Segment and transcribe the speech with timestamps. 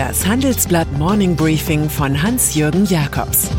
[0.00, 3.50] Das Handelsblatt Morning Briefing von Hans-Jürgen Jakobs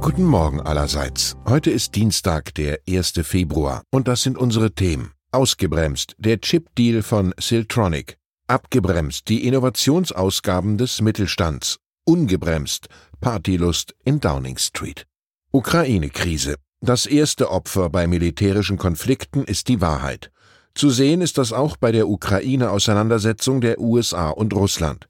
[0.00, 1.34] Guten Morgen allerseits.
[1.48, 3.14] Heute ist Dienstag, der 1.
[3.24, 5.14] Februar, und das sind unsere Themen.
[5.32, 8.18] Ausgebremst, der Chip-Deal von Siltronic.
[8.46, 11.78] Abgebremst, die Innovationsausgaben des Mittelstands.
[12.04, 12.86] Ungebremst,
[13.20, 15.08] Partylust in Downing Street.
[15.50, 16.54] Ukraine-Krise.
[16.82, 20.30] Das erste Opfer bei militärischen Konflikten ist die Wahrheit.
[20.74, 25.06] Zu sehen ist das auch bei der Ukraine-Auseinandersetzung der USA und Russland.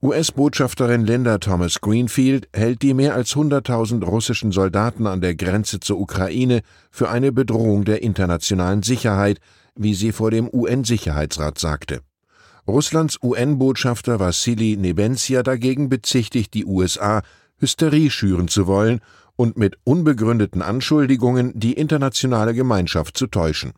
[0.00, 5.98] US-Botschafterin Linda Thomas Greenfield hält die mehr als 100.000 russischen Soldaten an der Grenze zur
[5.98, 9.40] Ukraine für eine Bedrohung der internationalen Sicherheit,
[9.74, 12.02] wie sie vor dem UN-Sicherheitsrat sagte.
[12.68, 17.22] Russlands UN-Botschafter Wassili Nebensia dagegen bezichtigt die USA,
[17.58, 19.00] Hysterie schüren zu wollen
[19.42, 23.72] und mit unbegründeten Anschuldigungen die internationale Gemeinschaft zu täuschen.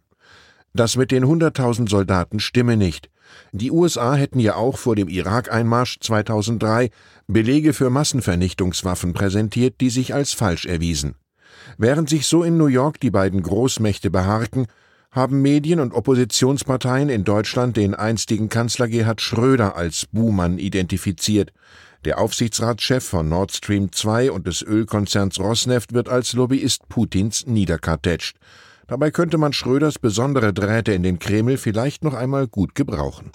[0.75, 3.09] Das mit den 100.000 Soldaten stimme nicht.
[3.53, 6.91] Die USA hätten ja auch vor dem Irak-Einmarsch 2003
[7.29, 11.15] Belege für Massenvernichtungswaffen präsentiert, die sich als falsch erwiesen.
[11.79, 14.67] Während sich so in New York die beiden Großmächte beharrten,
[15.13, 21.55] haben Medien und Oppositionsparteien in Deutschland den einstigen Kanzler Gerhard Schröder als Buhmann identifiziert.
[22.05, 28.37] Der Aufsichtsratschef von Nord Stream 2 und des Ölkonzerns Rosneft wird als Lobbyist Putins niederkartätscht.
[28.87, 33.31] Dabei könnte man Schröders besondere Drähte in den Kreml vielleicht noch einmal gut gebrauchen.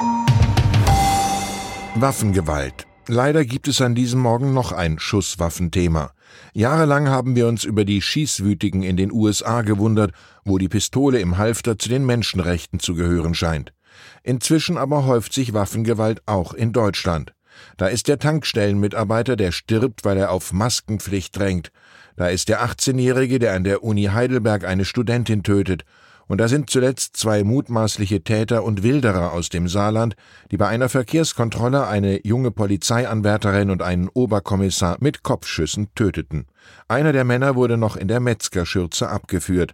[1.95, 2.85] Waffengewalt.
[3.07, 6.11] Leider gibt es an diesem Morgen noch ein Schusswaffenthema.
[6.53, 10.11] Jahrelang haben wir uns über die Schießwütigen in den USA gewundert,
[10.45, 13.73] wo die Pistole im Halfter zu den Menschenrechten zu gehören scheint.
[14.21, 17.33] Inzwischen aber häuft sich Waffengewalt auch in Deutschland.
[17.77, 21.71] Da ist der Tankstellenmitarbeiter, der stirbt, weil er auf Maskenpflicht drängt.
[22.15, 25.85] Da ist der 18-Jährige, der an der Uni Heidelberg eine Studentin tötet.
[26.27, 30.15] Und da sind zuletzt zwei mutmaßliche Täter und Wilderer aus dem Saarland,
[30.51, 36.45] die bei einer Verkehrskontrolle eine junge Polizeianwärterin und einen Oberkommissar mit Kopfschüssen töteten.
[36.87, 39.73] Einer der Männer wurde noch in der Metzgerschürze abgeführt.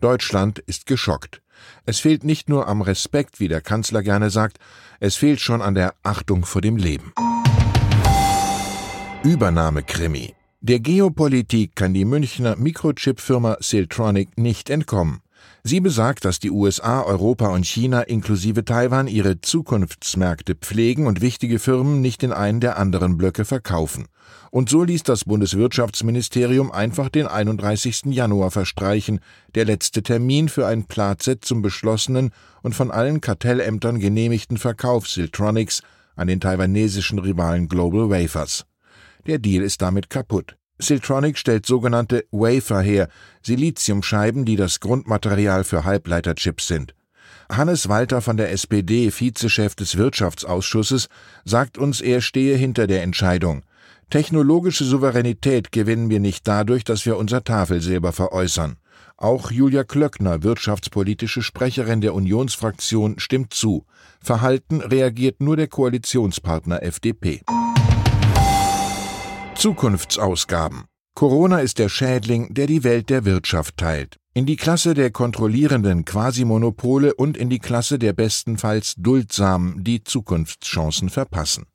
[0.00, 1.42] Deutschland ist geschockt.
[1.86, 4.58] Es fehlt nicht nur am Respekt, wie der Kanzler gerne sagt,
[5.00, 7.12] es fehlt schon an der Achtung vor dem Leben.
[9.22, 10.34] Übernahmekrimi.
[10.62, 15.20] Der Geopolitik kann die Münchner Mikrochip-Firma Siltronic nicht entkommen.
[15.62, 21.58] Sie besagt, dass die USA, Europa und China inklusive Taiwan ihre Zukunftsmärkte pflegen und wichtige
[21.58, 24.06] Firmen nicht in einen der anderen Blöcke verkaufen.
[24.50, 28.06] Und so ließ das Bundeswirtschaftsministerium einfach den 31.
[28.06, 29.20] Januar verstreichen,
[29.54, 32.30] der letzte Termin für ein Platset zum beschlossenen
[32.62, 35.82] und von allen Kartellämtern genehmigten Verkauf Siltronics
[36.16, 38.64] an den taiwanesischen Rivalen Global Wafers.
[39.26, 40.56] Der Deal ist damit kaputt.
[40.80, 43.08] Siltronic stellt sogenannte Wafer her,
[43.42, 46.94] Siliziumscheiben, die das Grundmaterial für Halbleiterchips sind.
[47.50, 51.08] Hannes Walter von der SPD, Vizechef des Wirtschaftsausschusses,
[51.44, 53.62] sagt uns, er stehe hinter der Entscheidung.
[54.08, 58.76] Technologische Souveränität gewinnen wir nicht dadurch, dass wir unser Tafelsilber veräußern.
[59.16, 63.84] Auch Julia Klöckner, wirtschaftspolitische Sprecherin der Unionsfraktion, stimmt zu.
[64.20, 67.42] Verhalten reagiert nur der Koalitionspartner FDP.
[69.60, 70.84] Zukunftsausgaben.
[71.14, 74.16] Corona ist der Schädling, der die Welt der Wirtschaft teilt.
[74.32, 81.10] In die Klasse der kontrollierenden Quasimonopole und in die Klasse der bestenfalls duldsamen, die Zukunftschancen
[81.10, 81.66] verpassen.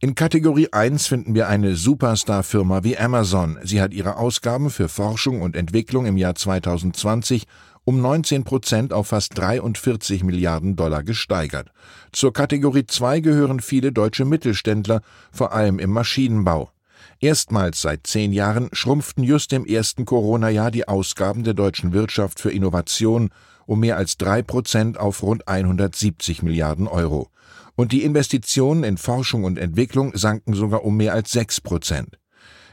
[0.00, 3.60] In Kategorie 1 finden wir eine Superstar-Firma wie Amazon.
[3.62, 7.44] Sie hat ihre Ausgaben für Forschung und Entwicklung im Jahr 2020
[7.84, 11.70] um 19 Prozent auf fast 43 Milliarden Dollar gesteigert.
[12.10, 16.72] Zur Kategorie 2 gehören viele deutsche Mittelständler, vor allem im Maschinenbau.
[17.20, 22.50] Erstmals seit zehn Jahren schrumpften just im ersten Corona-Jahr die Ausgaben der deutschen Wirtschaft für
[22.50, 23.30] Innovation
[23.66, 27.28] um mehr als drei Prozent auf rund 170 Milliarden Euro.
[27.76, 32.18] Und die Investitionen in Forschung und Entwicklung sanken sogar um mehr als sechs Prozent.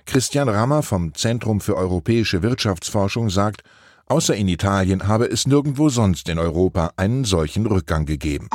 [0.06, 3.63] Christian Rammer vom Zentrum für europäische Wirtschaftsforschung sagt,
[4.07, 8.50] außer in Italien habe es nirgendwo sonst in Europa einen solchen Rückgang gegeben.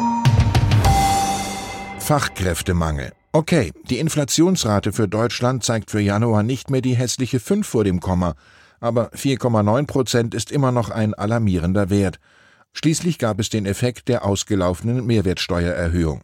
[1.98, 3.12] Fachkräftemangel.
[3.32, 8.00] Okay, die Inflationsrate für Deutschland zeigt für Januar nicht mehr die hässliche 5 vor dem
[8.00, 8.34] Komma,
[8.80, 12.18] aber 4,9 Prozent ist immer noch ein alarmierender Wert.
[12.72, 16.22] Schließlich gab es den Effekt der ausgelaufenen Mehrwertsteuererhöhung.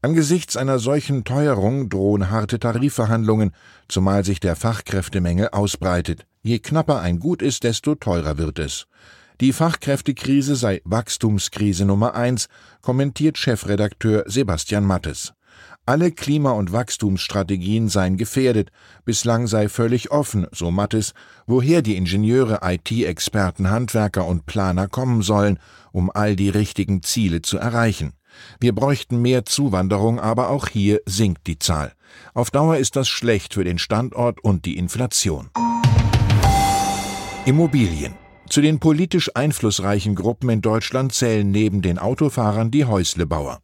[0.00, 3.50] Angesichts einer solchen Teuerung drohen harte Tarifverhandlungen,
[3.88, 6.24] zumal sich der Fachkräftemängel ausbreitet.
[6.42, 8.86] Je knapper ein Gut ist, desto teurer wird es.
[9.40, 12.46] Die Fachkräftekrise sei Wachstumskrise Nummer eins,
[12.80, 15.32] kommentiert Chefredakteur Sebastian Mattes.
[15.86, 18.70] Alle Klima- und Wachstumsstrategien seien gefährdet,
[19.04, 21.12] bislang sei völlig offen, so Mattes,
[21.46, 25.58] woher die Ingenieure, IT-Experten, Handwerker und Planer kommen sollen,
[25.92, 28.14] um all die richtigen Ziele zu erreichen.
[28.60, 31.92] Wir bräuchten mehr Zuwanderung, aber auch hier sinkt die Zahl.
[32.32, 35.50] Auf Dauer ist das schlecht für den Standort und die Inflation.
[37.44, 38.14] Immobilien.
[38.48, 43.60] Zu den politisch einflussreichen Gruppen in Deutschland zählen neben den Autofahrern die Häuslebauer.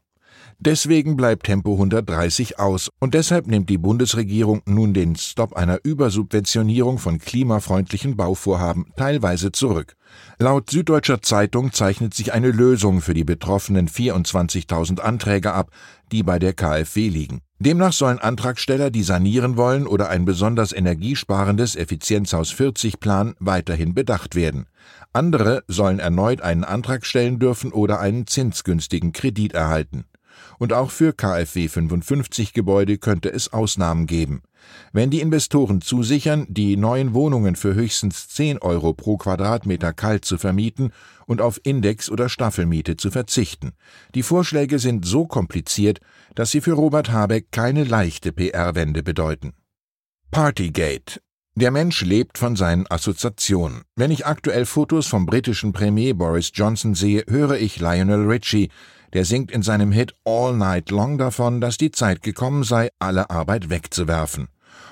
[0.63, 6.99] Deswegen bleibt Tempo 130 aus und deshalb nimmt die Bundesregierung nun den Stopp einer Übersubventionierung
[6.99, 9.97] von klimafreundlichen Bauvorhaben teilweise zurück.
[10.39, 15.71] Laut Süddeutscher Zeitung zeichnet sich eine Lösung für die betroffenen 24.000 Anträge ab,
[16.13, 17.41] die bei der KfW liegen.
[17.59, 24.35] Demnach sollen Antragsteller, die sanieren wollen oder ein besonders energiesparendes Effizienzhaus 40 Plan weiterhin bedacht
[24.35, 24.67] werden.
[25.15, 30.05] Andere sollen erneut einen Antrag stellen dürfen oder einen zinsgünstigen Kredit erhalten.
[30.59, 34.43] Und auch für KfW 55 Gebäude könnte es Ausnahmen geben.
[34.93, 40.39] Wenn die Investoren zusichern, die neuen Wohnungen für höchstens 10 Euro pro Quadratmeter kalt zu
[40.39, 40.93] vermieten
[41.27, 43.73] und auf Index- oder Staffelmiete zu verzichten.
[44.15, 46.01] Die Vorschläge sind so kompliziert,
[46.35, 49.55] dass sie für Robert Habeck keine leichte PR-Wende bedeuten.
[50.31, 51.21] Partygate.
[51.57, 53.83] Der Mensch lebt von seinen Assoziationen.
[53.97, 58.71] Wenn ich aktuell Fotos vom britischen Premier Boris Johnson sehe, höre ich Lionel Richie,
[59.13, 63.31] der singt in seinem Hit All Night Long davon, dass die Zeit gekommen sei, alle
[63.31, 64.49] Arbeit wegzuwerfen.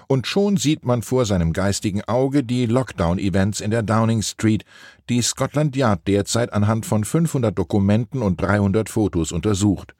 [0.06, 4.64] Und schon sieht man vor seinem geistigen Auge die Lockdown-Events in der Downing Street,
[5.10, 9.94] die Scotland Yard derzeit anhand von 500 Dokumenten und 300 Fotos untersucht.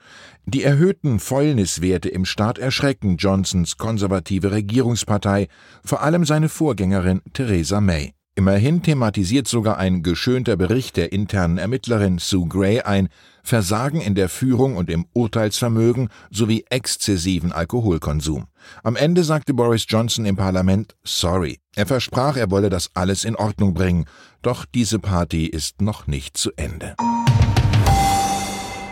[0.47, 5.49] Die erhöhten Fäulniswerte im Staat erschrecken Johnsons konservative Regierungspartei,
[5.85, 8.14] vor allem seine Vorgängerin Theresa May.
[8.38, 13.08] Immerhin thematisiert sogar ein geschönter Bericht der internen Ermittlerin Sue Gray ein
[13.43, 18.46] Versagen in der Führung und im Urteilsvermögen sowie exzessiven Alkoholkonsum.
[18.85, 21.58] Am Ende sagte Boris Johnson im Parlament Sorry.
[21.75, 24.05] Er versprach, er wolle das alles in Ordnung bringen.
[24.40, 26.94] Doch diese Party ist noch nicht zu Ende.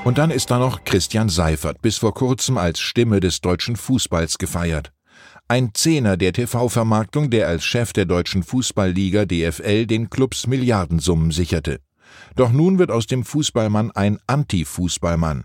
[0.03, 4.39] Und dann ist da noch Christian Seifert, bis vor kurzem als Stimme des deutschen Fußballs
[4.39, 4.91] gefeiert.
[5.49, 11.79] Ein Zehner der TV-Vermarktung, der als Chef der deutschen Fußballliga DFL den Clubs Milliardensummen sicherte.
[12.35, 15.45] Doch nun wird aus dem Fußballmann ein Anti-Fußballmann.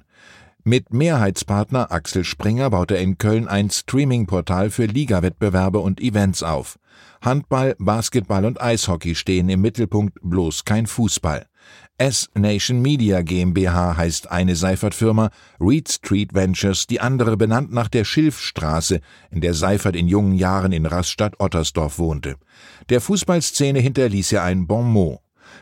[0.64, 6.80] Mit Mehrheitspartner Axel Springer baut er in Köln ein Streaming-Portal für Ligawettbewerbe und Events auf.
[7.22, 11.46] Handball, Basketball und Eishockey stehen im Mittelpunkt, bloß kein Fußball.
[12.02, 19.02] S-Nation Media GmbH heißt eine Seifert-Firma, Reed Street Ventures die andere benannt nach der Schilfstraße,
[19.30, 22.38] in der Seifert in jungen Jahren in Rastatt-Ottersdorf wohnte.
[22.90, 25.20] Der Fußballszene hinterließ er ein Bon mot.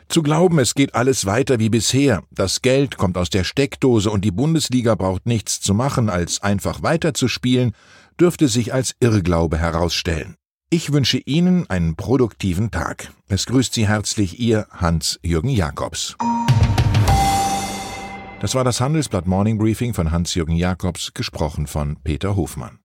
[0.08, 4.24] Zu glauben, es geht alles weiter wie bisher, das Geld kommt aus der Steckdose und
[4.24, 7.72] die Bundesliga braucht nichts zu machen, als einfach weiterzuspielen,
[8.18, 10.36] dürfte sich als Irrglaube herausstellen.
[10.72, 13.12] Ich wünsche Ihnen einen produktiven Tag.
[13.26, 16.16] Es grüßt Sie herzlich Ihr Hans-Jürgen Jakobs.
[18.40, 22.78] Das war das Handelsblatt Morning Briefing von Hans-Jürgen Jakobs, gesprochen von Peter Hofmann.